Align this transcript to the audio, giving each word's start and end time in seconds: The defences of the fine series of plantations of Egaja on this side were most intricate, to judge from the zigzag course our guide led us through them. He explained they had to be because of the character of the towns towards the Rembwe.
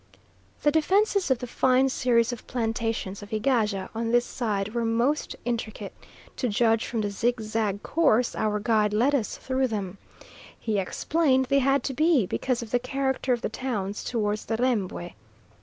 The 0.63 0.71
defences 0.71 1.29
of 1.29 1.37
the 1.37 1.45
fine 1.45 1.87
series 1.89 2.33
of 2.33 2.47
plantations 2.47 3.21
of 3.21 3.31
Egaja 3.31 3.91
on 3.93 4.09
this 4.09 4.25
side 4.25 4.73
were 4.73 4.83
most 4.83 5.35
intricate, 5.45 5.93
to 6.37 6.49
judge 6.49 6.87
from 6.87 7.01
the 7.01 7.11
zigzag 7.11 7.83
course 7.83 8.33
our 8.35 8.59
guide 8.59 8.93
led 8.93 9.13
us 9.13 9.37
through 9.37 9.67
them. 9.67 9.99
He 10.59 10.79
explained 10.79 11.45
they 11.45 11.59
had 11.59 11.83
to 11.83 11.93
be 11.93 12.25
because 12.25 12.63
of 12.63 12.71
the 12.71 12.79
character 12.79 13.31
of 13.31 13.41
the 13.43 13.49
towns 13.49 14.03
towards 14.03 14.45
the 14.45 14.57
Rembwe. 14.57 15.13